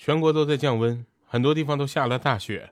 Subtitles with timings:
[0.00, 2.70] 全国都在降温，很多地方都下了大雪。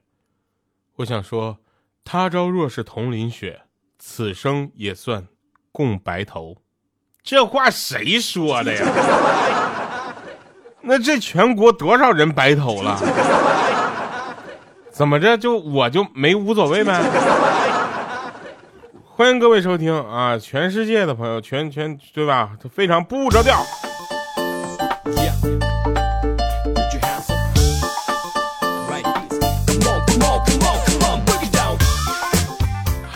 [0.98, 1.59] 我想说，
[2.05, 3.63] 他朝若是同淋雪，
[3.99, 5.26] 此生也算
[5.72, 6.58] 共白头。
[7.24, 8.86] 这话谁说的呀？
[10.82, 12.96] 那这全国多少人白头了？
[14.93, 17.02] 怎么着就我就没无所谓呗？
[19.02, 20.38] 欢迎各位收听啊！
[20.38, 22.56] 全世界的朋友，全全对吧？
[22.70, 23.58] 非常不着调。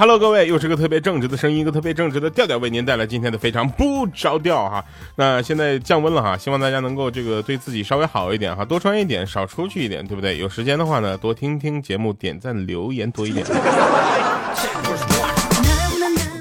[0.01, 4.83] Hello，各位，又是个特别正直的声音，一个特别正直的调调，为您带来今天的非常不着调哈。
[5.17, 10.39] 那现在降温了哈，希望大家能够这个对自己稍微好一点哈，多穿一点，少出去一点，对不对？
[10.39, 13.45] 有时间的话呢，多听听节目，点赞留言多一点。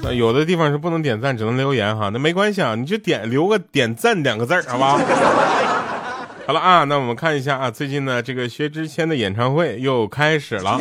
[0.02, 4.96] 那有的地方是不能点赞，只能留言哈，那没关系啊，你就点留个点赞两个字儿，好吧？
[6.48, 10.80] 好了啊，那我们看一下啊，最近呢，这个薛之谦的演唱会又开始了。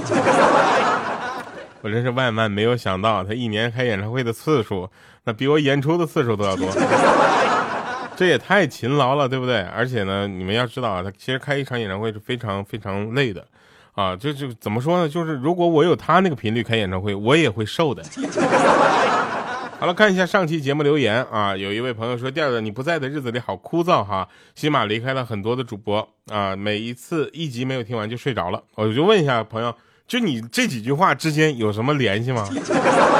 [1.81, 4.89] 我真是万万没有想到，他一年开演唱会的次数，
[5.23, 6.67] 那比我演出的次数都要多。
[8.17, 9.61] 这也太勤劳了，对不对？
[9.61, 13.47] 而且呢，你们要知道啊，他其实开一场演唱会是非常非常累的，
[13.93, 15.07] 啊，就就怎么说呢？
[15.07, 18.03] 就是如果我有他那个频率开演唱会，我也会瘦的。
[19.79, 29.73] 好了，看一下上期节目留言啊，有一位朋友说：“第二个你不在的日子里好枯燥哈，起码离开了很多的主播啊，每一次一集没有听完就睡着了。”我就问一下朋友。
[30.09, 32.49] 就你这几句话之间有什么联系吗？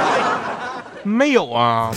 [1.06, 1.94] 没有啊。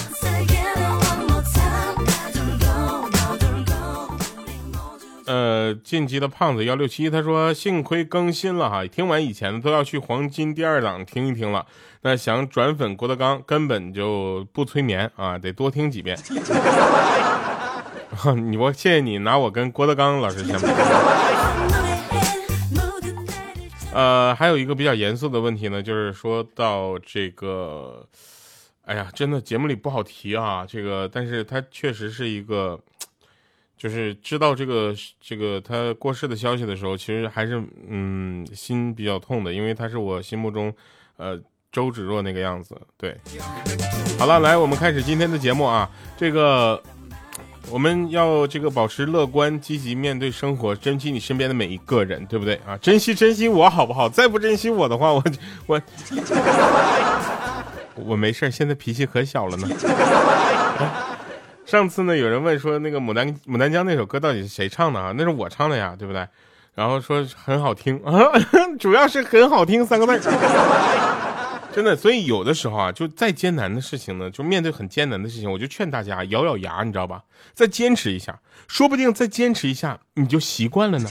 [5.25, 11.65] 呃，晋级的胖子幺六七他说幸亏更新了哈，听完以前的都要去黄金第二档听一听了。
[12.03, 16.19] 那想转粉郭德纲根本就不催眠啊，得多听几遍。
[18.51, 20.67] 你我谢谢你拿我跟郭德纲老师相比。
[23.93, 28.09] 呃，还有一个比较严肃的问题呢，就是说到这个，
[28.87, 32.81] 哎呀，真的节目里不好提啊，这个，但是他确实是一个，
[33.77, 40.75] 就是知道这个这个他过世的消息的时候，其实还是嗯心比较痛的，因为他是我心目中，
[41.19, 41.39] 呃，
[41.71, 42.81] 周芷若那个样子。
[42.97, 43.15] 对，
[44.19, 46.83] 好了，来，我们开始今天的节目啊，这个。
[47.71, 52.77] 我们要这个保持乐观积极面对生活，珍惜你身边的每一个人，对不对啊？
[52.79, 54.09] 珍惜珍惜我好不好？
[54.11, 55.25] 再不珍惜我的话，我
[55.67, 55.81] 我
[58.05, 59.69] 我没事现在脾气可小了呢。
[61.65, 65.15] 上次呢，有人问说那个牡丹牡丹江那首歌到底是谁唱的啊？
[65.17, 66.27] 那是我唱的呀，对不对？
[66.75, 68.13] 然后说很好听啊，
[68.81, 70.31] 主要是很好听三个字。
[71.75, 77.23] 真的，所以有的时候啊，就再艰难的事情呢，就面对很艰难的事情，我就劝大家咬咬牙，你知道吧？
[77.55, 78.39] 再坚持一下，
[78.69, 81.09] 说不定再坚持一下，你就习惯了呢。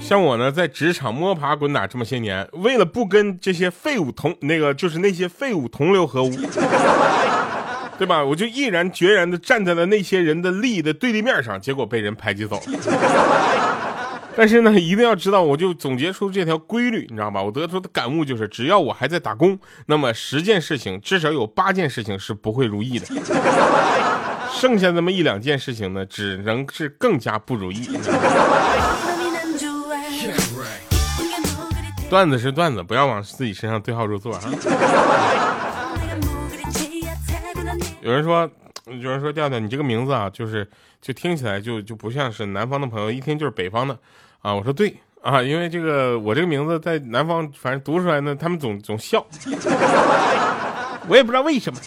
[0.00, 6.30] 像我呢，在职场摸爬滚打这么些年，为了不跟这些废物同那个，就是那些废物同流合污，
[7.98, 8.22] 对吧？
[8.22, 13.95] 我就毅然决然的站在了那些人的利益的对立面上，结果被人排挤走了。
[14.36, 17.42] 但是呢，一定要知道，我就总结出这条规律，你知道吧？
[17.42, 23.06] 我得出的感悟就是，只要我还在打工，那么十件事情至少有八件事情是不会如意的，
[24.52, 27.88] 剩下那么一两件事情呢，只能是更加不如意。
[32.10, 34.42] 段子是段子，不要往自己身上对号入座啊！
[38.00, 38.48] 有人说，
[38.86, 40.64] 有人说，调调，你这个名字啊，就是
[41.02, 43.98] 就听起来就就不像是南方的朋友，一听就是北方的。
[44.40, 49.26] 啊，我说对啊，因为这个我这个名字在南方，反正读出来呢，他们总总笑，
[51.08, 51.80] 我也不知道为什么。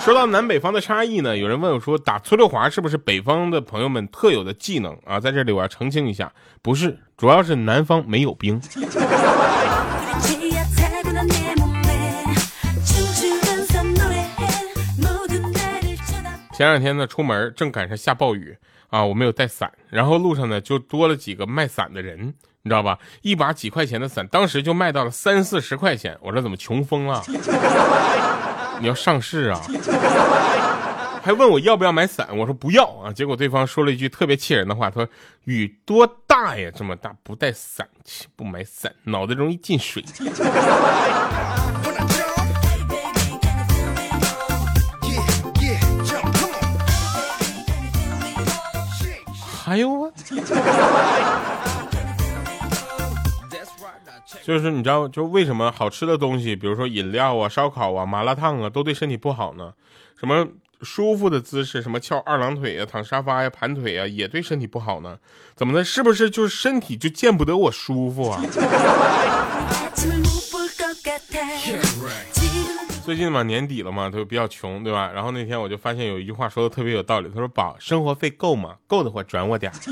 [0.00, 5.20] 说到南北方的差异呢，有人问我说，打搓溜滑是不是北方的朋友们特有的技能啊？
[5.20, 6.32] 在这里我要澄清一下，
[6.62, 8.60] 不是，主要是南方没有冰。
[16.60, 18.54] 前两天呢，出门正赶上下暴雨。
[18.90, 22.98] 啊，我没有带伞，然后路上呢就多了几个卖伞的人，你知道吧？
[23.22, 26.18] 一把几块钱的伞，当时就卖到了三四十块钱。
[26.20, 27.22] 我说怎么穷疯了？
[28.78, 29.58] 你要上市啊？
[31.22, 32.28] 还问我要不要买伞？
[32.36, 33.10] 我说不要啊。
[33.10, 35.08] 结果对方说了一句特别气人的话，他说
[35.44, 36.70] 雨多大呀？
[36.76, 37.88] 这么大不带伞，
[38.36, 40.04] 不买伞，脑袋容易进水。
[54.44, 59.72] 就是你知道，就为什么好吃的东西，比如说饮料啊、烧烤啊、麻辣烫啊，都对身体不好呢？
[60.18, 60.46] 什么
[60.82, 65.18] 舒服的姿势，什么翘二郎腿啊、躺沙发呀、盘腿啊，也对身体不好呢？
[65.56, 65.84] 怎么的？
[65.84, 68.40] 是不是就是身体就见不得我舒服啊？
[73.10, 75.10] 最近嘛，年底了嘛，都比较穷，对吧？
[75.12, 78.76] 然后那天我就发现有一句话说的特别有道理，他说：“宝，生活费够吗？
[78.86, 79.74] 够的话转我点儿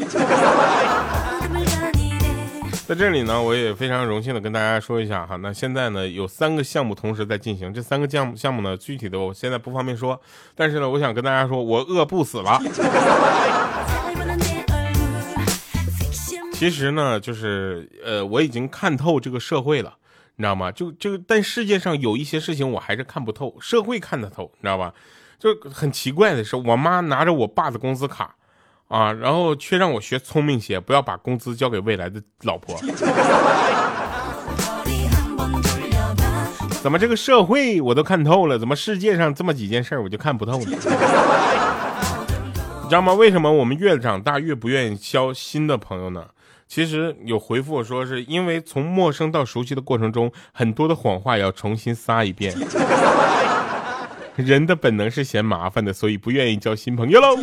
[2.87, 10.21] 在这里呢，我也非常荣幸的跟大家说一下哈，那现在呢有三个项目同时在进行，这三个项目项目呢具体的我现在不方便说，
[10.55, 12.63] 但是呢，我想跟大家说，我饿不死了。
[16.55, 19.97] 其实呢，就是呃，我已经看透这个社会了，
[20.39, 20.73] 你知道吗？
[20.73, 24.95] 就就，但世界上有一些事情我还是看不透，社会看得透，你知道吧？
[25.39, 28.35] 就很奇怪的是，我妈拿着我爸的工资卡。
[28.89, 32.75] 啊，然后却让我学聪明些，不要把工资交给未来的老婆。
[36.81, 40.65] 怎么这个社会我都看透了，怎么世界上这么几件事我就看不透呢？
[42.83, 43.13] 你知道吗？
[43.13, 46.25] 为什么我们越长大越不愿意交新的朋友呢？
[46.69, 52.55] 其实有回复我说，是因为从陌生到熟悉的过程中，很多的谎话要重新撒一遍。
[54.37, 57.37] 人的本能是嫌麻烦的，所以不愿意交新朋友喽。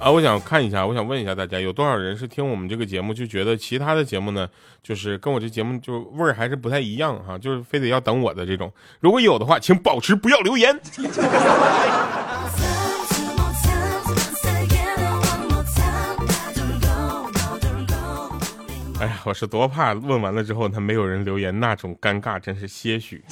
[0.00, 4.48] 啊，我想看一下，我想问一下大家，有多少人是听我们这个节目就觉得其他的节目呢，
[4.82, 8.72] 就是跟我这节目就味儿还是不太一样哈，就是非得要等我的这种。
[8.98, 10.80] 如果有的话，请保持不要留言。
[19.24, 23.24] 我是多怕问完了之后他没有人留言，那种尴尬真是些许。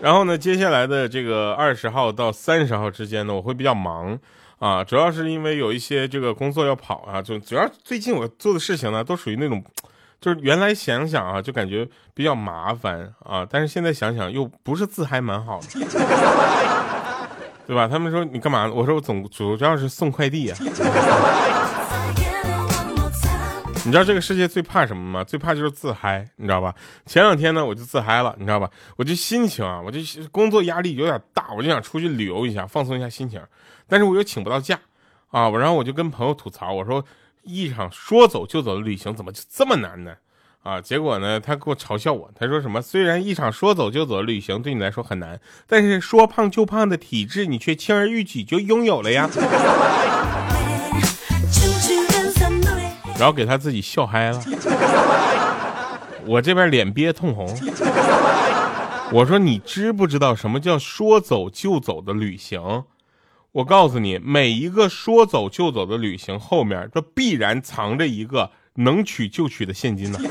[0.00, 4.18] 然后呢，接下来的这个二十号到三十号之间呢，我会比较忙。
[4.58, 9.60] 啊，主要是因为有一些这个工作要跑啊，就主要最近我做的事情呢，都属于那种，
[10.20, 15.66] 就是原来想想啊，就感觉比较麻烦啊，但是现在想想又不是字还蛮好的，
[17.66, 17.88] 对吧？
[17.88, 18.70] 他们说你干嘛？
[18.72, 20.56] 我说我总主要是送快递啊。
[23.84, 25.24] 你知道这个世界最怕什么吗？
[25.24, 26.72] 最怕就是自嗨，你知道吧？
[27.04, 28.70] 前两天呢，我就自嗨了，你知道吧？
[28.96, 29.98] 我就心情啊，我就
[30.30, 33.42] 工作压力有点大，我就想出去旅游一下，放松一下心情，
[33.88, 34.78] 但是我又请不到假，
[35.32, 37.04] 啊，我然后我就跟朋友吐槽，我说
[37.42, 40.14] 一场说走就走的旅行怎么就这么难呢？
[40.62, 42.80] 啊，结果呢，他给我嘲笑我，他说什么？
[42.80, 49.28] 虽然一场说走就走的旅行对你来说很难，但是说胖就胖的体质你却轻而易举就拥有了呀。
[53.22, 54.42] 然后给他自己笑嗨了，
[56.26, 57.46] 我这边脸憋通红。
[59.12, 62.82] 我说你知不知道什么叫说走就走的旅行？
[63.52, 70.18] 我告诉你，每一个说走就走的旅行后面，这必然藏着一个能取就取的现金呢。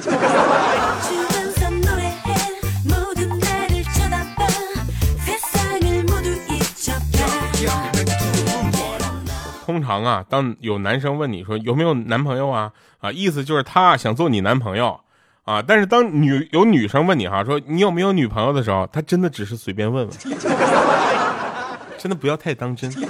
[9.72, 15.00] 通常啊，当有男生问你说有没有男朋友啊啊，意思就是他想做你男朋友
[15.46, 15.62] 啊。
[15.62, 20.18] 但是当女有女生问你哈说你有没有女朋友的时候，他真的只是随便问问，
[21.98, 22.92] 真的不要太当真。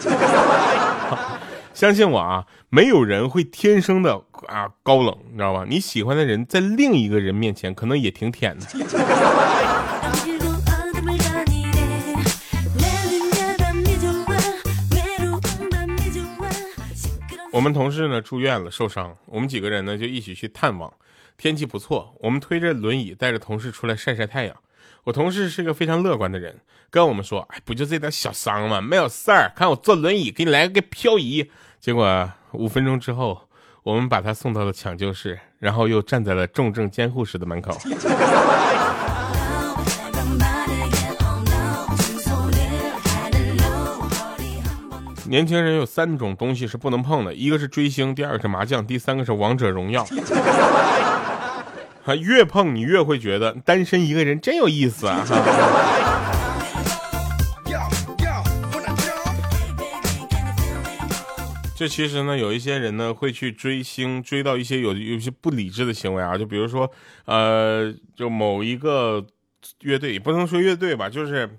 [1.73, 4.13] 相信我啊，没有人会天生的
[4.47, 5.65] 啊高冷，你知道吧？
[5.67, 8.65] 你喜欢的人在另一个人面前可能也挺舔的。
[17.53, 20.91] 我们同事呢住院了，受伤，我们几个人呢就一起去探望。
[21.37, 24.55] 天气不错，我们推着轮椅带着同事出来晒晒太阳。
[25.03, 28.79] 我同事是个非常乐观的人，跟我们说：“哎，不就这点小伤吗？
[28.79, 33.49] 没有事儿，看我坐轮椅给你来个漂移。”结果五分钟之后，
[33.83, 37.77] 我们把他送到了抢救室，然后又站在了重症监护室的门口。
[45.31, 50.05] 年轻人有三种东西是不能碰的，一个是追星，第二个是麻将，第三个是王者荣耀。
[52.03, 55.25] 啊，越碰你越会觉得单身一个人真有意思啊！
[61.77, 66.91] 这其实呢，有一些人呢会去追星，追到一些有有些不理智的行为啊，就比如说，
[67.23, 69.25] 呃，就某一个
[69.79, 71.49] 乐队，也不能说乐队吧，就是，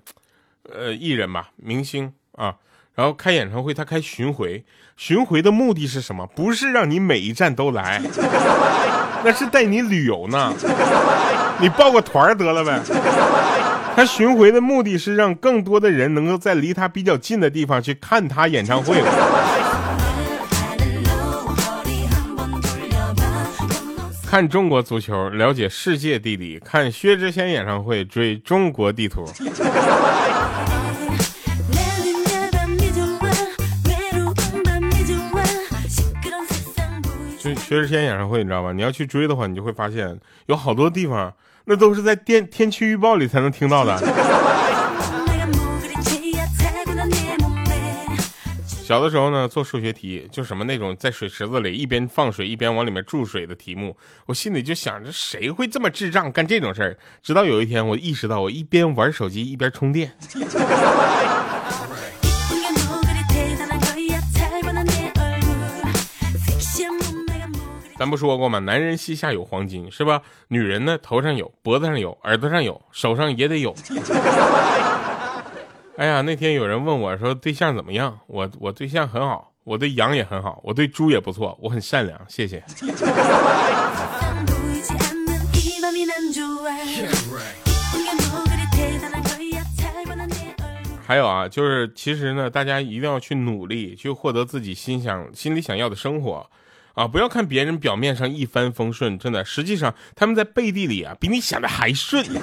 [0.71, 2.55] 呃，艺人吧，明星啊。
[2.95, 4.63] 然后开演唱会，他开巡回，
[4.95, 6.27] 巡回的目的是什么？
[6.27, 8.01] 不是让你每一站都来，
[9.23, 10.53] 那是带你旅游呢。
[11.59, 12.79] 你报个团得了呗。
[13.95, 19.01] 他巡回的目的是让更多的人能够在离他比较近的地方去看他演唱会。
[24.27, 29.23] 看中国足球，了解世界地理；看薛之谦演唱会，追中国地图。
[37.55, 38.71] 薛之谦演唱会你知道吧？
[38.71, 41.33] 你要去追的话，你就会发现有好多地方
[41.65, 43.97] 那都是在电天气预报里才能听到的。
[48.65, 53.95] 小的时候呢，做数学题就什么那种在水池子里一边放水一边往里面注水的题目，
[54.25, 56.97] 我心里就想着谁会这么智障干这种事儿？
[57.23, 60.11] 直到有一天我意识到，我一边玩手机一边充电。
[68.03, 68.59] 咱不说过吗？
[68.59, 70.21] 男人膝下有黄金，是吧？
[70.49, 73.73] 女人呢，头上有，脖子上有，耳朵上有，手上也得有。
[75.95, 78.19] 哎呀，那天有人问我说对象怎么样？
[78.27, 82.61] 我我对象很好，我对羊也很好，我对猪也不错，我很善良，谢谢。
[91.05, 96.45] 还有啊，就是其实呢，大家一定要去努力，去获得自己心想心里想要的生活，
[96.93, 102.23] 啊，不要看别人表面上一帆风顺，真的，实际上他们在背地里啊，比你想的还顺。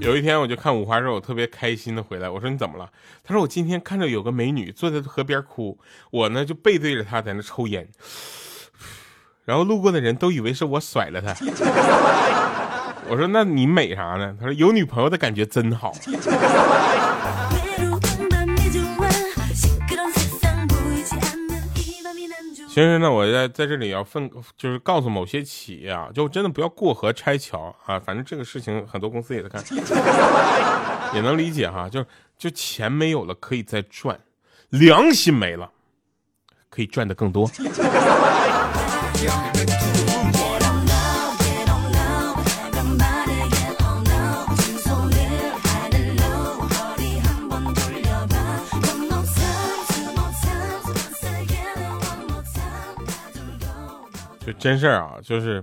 [0.00, 2.30] 有一天我就看五花肉，特别开心的回来。
[2.30, 2.88] 我说你怎么了？
[3.24, 5.78] 他说我今天看着有个美女坐在河边哭，
[6.10, 7.88] 我呢就背对着她在那抽烟，
[9.44, 11.34] 然后路过的人都以为是我甩了她。
[13.08, 14.36] 我说那你美啥呢？
[14.38, 15.92] 他说有女朋友的感觉真好。
[22.68, 27.98] 其实呢，我在在这里要分，就是告诉某些企业啊，就真的不要过河拆桥啊。
[27.98, 29.64] 反正这个事情很多公司也在看，
[31.14, 31.88] 也能理解哈。
[31.88, 32.04] 就
[32.36, 34.18] 就钱没有了可以再赚，
[34.68, 35.70] 良心没了
[36.68, 37.50] 可以赚的更多。
[54.58, 55.62] 真事儿啊，就是，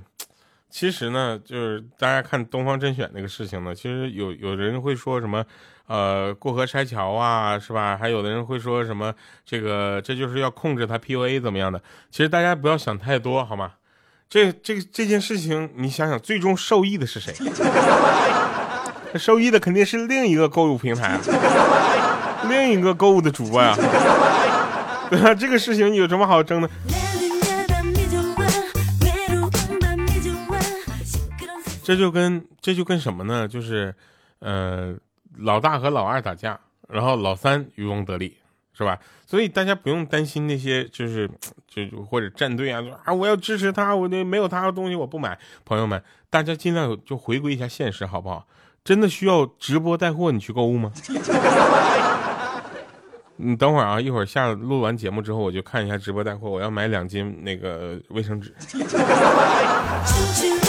[0.70, 5.44] 其实呢，就是大家看东方甄选那个事情呢，其实有有人会说什么，
[5.88, 7.98] 呃，过河拆桥啊，是吧？
[8.00, 9.14] 还有的人会说什么，
[9.46, 11.82] 这个这就是要控制他 PUA 怎么样的？
[12.10, 13.72] 其实大家不要想太多，好吗？
[14.30, 17.34] 这这这件事情，你想想，最终受益的是谁？
[19.16, 21.20] 受益的肯定是另一个购物平台，
[22.48, 23.76] 另一个购物的主播呀，
[25.10, 25.36] 对吧？
[25.36, 26.70] 这个事情有什么好争的？
[31.84, 33.48] 这就跟这就跟什么呢？
[33.48, 33.94] 就是，
[34.40, 34.96] 呃，
[35.38, 38.38] 老大和老二打架，然后老三渔翁得利，
[38.74, 38.98] 是吧？
[39.26, 41.30] 所以大家不用担心那些，就是
[41.68, 45.38] 就就或者站队啊，啊，我要支持他，我那没有他的东西我不买。
[45.66, 48.48] 朋友们，大家尽量就回归一下现实，好不好？
[48.84, 50.92] 真的需要直播带货你去购物吗？
[53.38, 58.54] 你等会儿啊，一会儿下录完节目之后，我就看一下直播带货，我要买两斤那个卫生纸。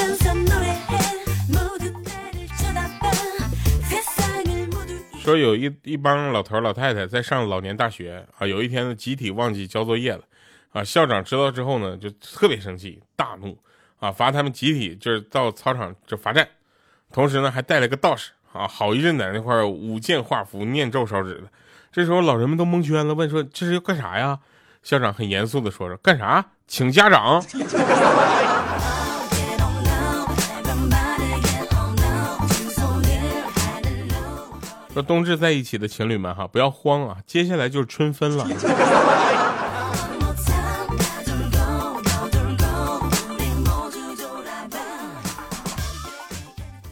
[5.25, 10.21] 说有一一帮老头老太太在上老年大学啊，有一天呢集体忘记交作业了，
[10.71, 13.57] 啊校长知道之后呢就特别生气大怒
[13.99, 16.47] 啊罚他们集体就是到操场就罚站，
[17.11, 21.45] 同时呢还带了个道士啊好一阵在那块舞剑画符念咒烧纸的，
[21.91, 24.39] 这时候老人们都蒙圈了，问说这是要干啥呀？
[24.83, 26.45] 校长很严肃的说说干啥？
[26.67, 27.43] 请家长。
[34.95, 37.17] 说冬至在一起的情侣们哈，不要慌啊！
[37.27, 38.47] 接下来就是春分了。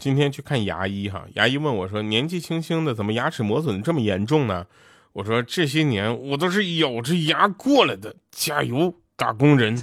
[0.01, 4.67] 今天去看牙医哈，牙医问我说：“年纪轻轻的，怎么牙齿磨损这么严重呢？”
[5.15, 9.77] 我说：“这些年我都是咬着牙过来的，加油，打工人。”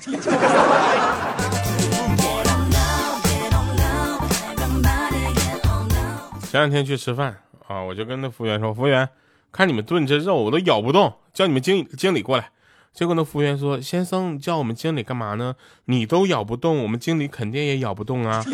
[6.51, 7.37] 前两天去吃饭。
[7.69, 7.81] 啊！
[7.83, 9.07] 我就跟那服务员说：“服务员，
[9.51, 12.49] 看你们炖这肉，我都咬不动，叫你们经理经理过来。”
[12.91, 15.55] 结果那服务员说：“先生，叫我们经理干嘛呢？
[15.85, 18.43] 你都咬不动，我们经理肯定也咬不动啊。”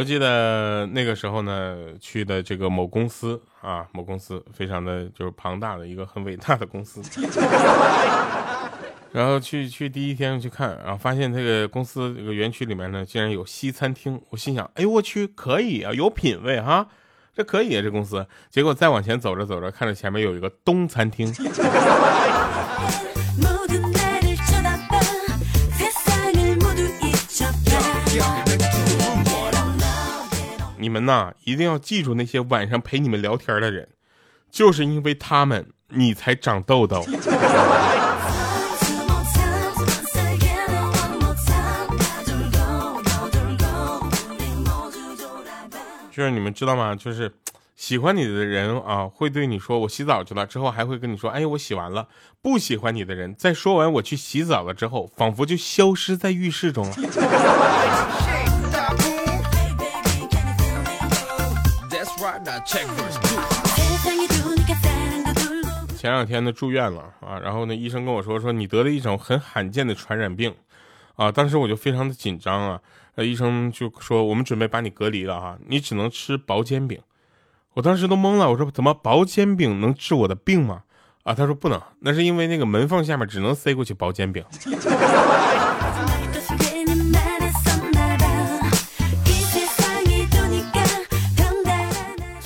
[0.00, 7.02] 我记得那个时候呢，去的这个某公司啊，某公司非常的就是庞大的一个很伟大的公司，
[9.12, 16.88] 然后去去第一天去看，然后发现这个公司这个园区里面呢，竟然有西餐厅，我心想，哎呦我去，可以啊，有品位哈，
[17.36, 18.26] 这可以啊，这公司。
[18.48, 21.30] 结果再往前走着走着，看着前面有一个东餐厅。
[30.80, 33.86] 你们呐，一定要记住那些晚上陪你们聊天的人，
[34.50, 37.04] 就是因为他们，你才长痘痘。
[46.10, 46.94] 就是你们知道吗？
[46.94, 47.30] 就是
[47.76, 52.08] 喜欢你的人啊，会对你说“我洗澡去了”，之后还会跟你说“哎，我洗完了”。
[52.40, 56.96] 不喜欢你的人，在说完“我去洗澡了”之后，仿佛就消失在浴室中了。
[65.96, 70.54] 前两天呢住院了啊，然后呢医生跟我说说你得了一种很罕见的传染病，
[71.16, 72.80] 啊，当时我就非常的紧张啊，
[73.16, 76.98] 呃医生就说我们准备把你隔离了哈，你只能吃薄煎饼，
[77.74, 80.84] 我当时都懵了，我说怎么薄煎饼能治我的病吗？
[81.24, 84.42] 啊，他说不能，那是因为那个门缝下面只能塞过去薄煎饼。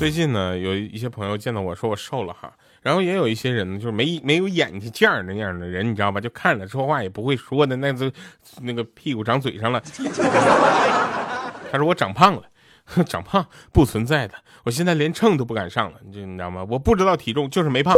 [0.04, 6.20] 最近呢，有一些朋友见到我说我瘦了哈，然后也有一些人呢，就是没没有眼睛见儿那样的人，你知道吧？
[6.20, 8.12] 就看着说话也不会说的，那子
[8.60, 9.80] 那个屁股长嘴上了。
[11.72, 12.42] 他说我长胖了，
[13.06, 14.34] 长胖不存在的，
[14.64, 16.66] 我现在连秤都不敢上了，你你知道吗？
[16.68, 17.94] 我不知道体重，就是没胖。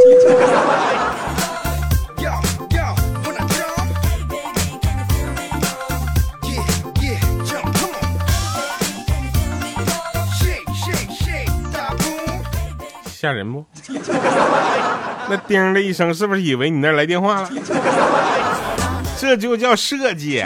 [13.17, 13.65] 吓人不？
[15.29, 17.51] 那叮的一声，是不是以为你那来电话了？
[19.19, 20.45] 这就叫设计。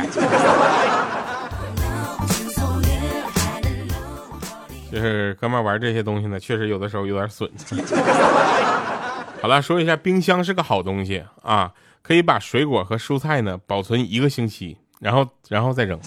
[4.92, 7.50] 就是哥们玩这些东西呢，确实有的时候有点损。
[9.42, 15.98] 好了，说一下，冰箱是个好东西啊，可以把水果和蔬菜呢保存一个星期，然后然后再扔。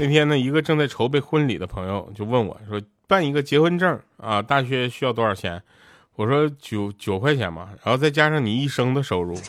[0.00, 5.60] 那天呢，一个正在筹备婚礼的朋友就问我说：“办一个结婚证啊，大约需要多少钱？”
[6.14, 9.34] 我说：“九九块钱嘛，然后再加上你一生的收入。”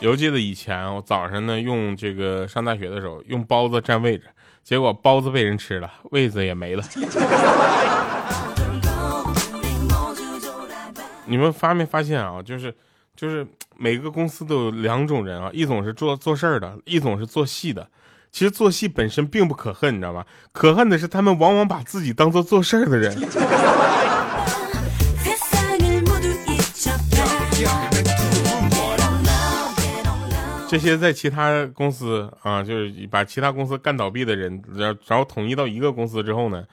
[0.00, 4.24] 犹记得以前我早上呢用这个上大学的时候用包子占位置，
[4.62, 6.84] 结果包子被人吃了，位子也没了。
[11.24, 12.42] 你们发没发现啊？
[12.42, 12.76] 就是。
[13.16, 13.46] 就是
[13.76, 17.86] 每个公司都有两种人啊，一种是做做事儿的，一种是做戏的。
[18.32, 20.24] 其实做戏本身并不可恨，你知道吗？
[20.52, 23.14] 可恨的是他们往往把自己当做做事儿的人。
[30.68, 36.64] 这些在其他公司啊，就是把其他公司干倒闭的人，然然后统一到一个公司之后呢，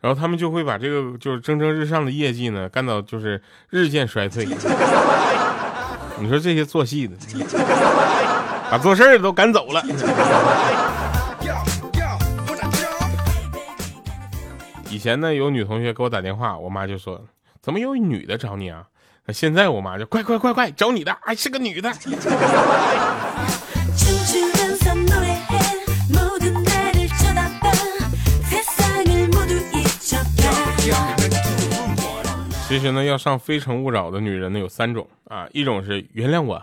[0.00, 4.46] 然后他们就会把这个就是蒸蒸日上的业绩呢，干到就是日渐衰退。
[6.20, 7.16] 你说这些做戏的，
[8.70, 9.82] 把做事的都赶走了。
[14.90, 17.24] 以前呢，有女同学给我打电话，我妈就说
[17.62, 18.84] ：“怎么有女的找你啊？”
[19.32, 21.92] 现在我妈就：“快快快快，找你的，哎是个女的。”
[32.68, 36.62] 其实呢，要上《非诚勿扰》的女人呢有三种啊，一种是原谅我，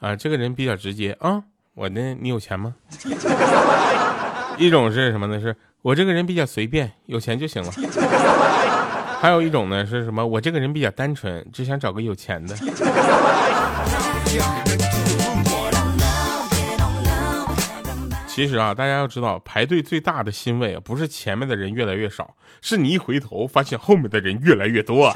[0.00, 1.42] 啊，这个人比较直接啊，
[1.74, 2.74] 我呢你有钱吗？
[4.56, 5.38] 一种是什么呢？
[5.38, 7.70] 是我这个人比较随便，有钱就行了。
[9.20, 10.26] 还有一种呢是什么？
[10.26, 12.56] 我这个人比较单纯，只想找个有钱的。
[18.34, 25.14] 其实啊，大家要知道，排队最大的欣慰啊，不是前面的人越来越少，是你一回头发现后面的人越来越多啊。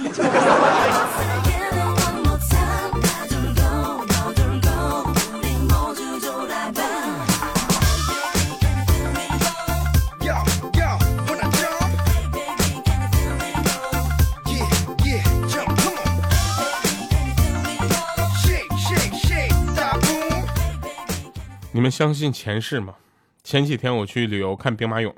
[21.72, 22.94] 你们相信前世吗？
[23.46, 25.12] 前几天我去旅游看兵马俑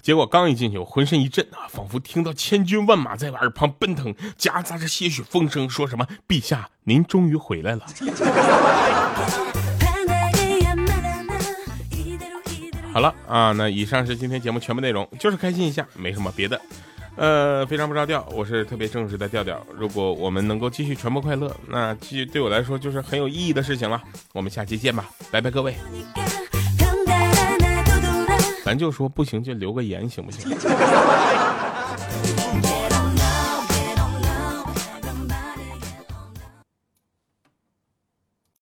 [0.00, 7.84] 结果刚一进去我浑身一震啊仿佛听到千军万马在我耳旁奔腾夹杂着些许风声说什么陛下您终于回来了。
[12.90, 16.58] 好了啊那以上是今天节目全部内容就是开心一下没什么别的。
[17.16, 24.02] 呃非常不着调我是特别正直的调调如果我们能够继续传播快乐那其实对我来说就是很有意义的事情了。
[24.32, 25.76] 我们下期见吧拜拜各位。
[28.64, 30.50] 咱就说不行就留个言行不行？